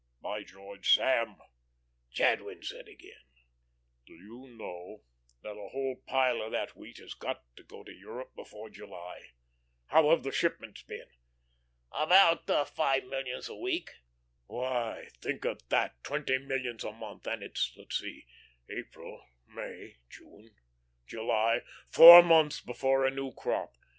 "By 0.19 0.41
George, 0.41 0.95
Sam," 0.95 1.35
Jadwin 2.09 2.63
said 2.63 2.87
again, 2.87 3.21
"do 4.07 4.13
you 4.15 4.47
know 4.47 5.03
that 5.43 5.51
a 5.55 5.69
whole 5.69 5.97
pile 6.07 6.41
of 6.41 6.51
that 6.53 6.75
wheat 6.75 6.97
has 6.97 7.13
got 7.13 7.43
to 7.55 7.61
go 7.61 7.83
to 7.83 7.93
Europe 7.93 8.33
before 8.35 8.71
July? 8.71 9.33
How 9.89 10.09
have 10.09 10.23
the 10.23 10.31
shipments 10.31 10.81
been?" 10.81 11.07
"About 11.91 12.47
five 12.75 13.03
millions 13.05 13.47
a 13.47 13.53
week." 13.55 13.91
"Why, 14.47 15.09
think 15.19 15.45
of 15.45 15.69
that, 15.69 16.03
twenty 16.03 16.39
millions 16.39 16.83
a 16.83 16.91
month, 16.93 17.27
and 17.27 17.43
it's 17.43 17.71
let's 17.77 17.99
see, 17.99 18.25
April, 18.71 19.27
May, 19.45 19.97
June, 20.09 20.55
July 21.05 21.59
four 21.91 22.23
months 22.23 22.59
before 22.59 23.05
a 23.05 23.11
new 23.11 23.33
crop. 23.33 23.73